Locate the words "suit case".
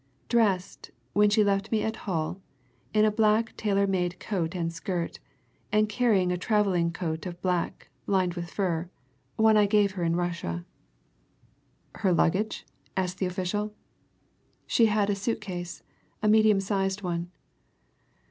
15.15-15.83